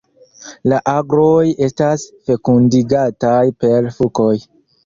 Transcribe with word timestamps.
La 0.71 0.79
agroj 0.93 1.43
estas 1.67 2.07
fekundigataj 2.31 3.39
per 3.63 3.93
fukoj. 4.01 4.35